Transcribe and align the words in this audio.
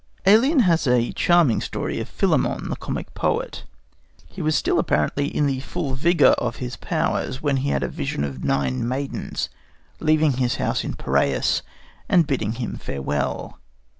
Ælian 0.25 0.61
has 0.61 0.87
a 0.87 1.11
charming 1.11 1.61
story 1.61 1.99
of 1.99 2.09
Philemon, 2.09 2.69
the 2.71 2.75
comic 2.75 3.13
poet. 3.13 3.65
He 4.25 4.41
was 4.41 4.55
still, 4.55 4.79
apparently, 4.79 5.27
in 5.27 5.45
the 5.45 5.59
full 5.59 5.93
vigour 5.93 6.31
of 6.39 6.55
his 6.55 6.75
powers 6.75 7.43
when 7.43 7.57
he 7.57 7.69
had 7.69 7.83
a 7.83 7.87
vision 7.87 8.23
of 8.23 8.43
nine 8.43 8.87
maidens 8.87 9.49
leaving 9.99 10.37
his 10.37 10.55
house 10.55 10.83
in 10.83 10.89
the 10.93 10.97
Piræus 10.97 11.61
and 12.09 12.25
bidding 12.25 12.53
him 12.53 12.77
farewell. 12.79 13.59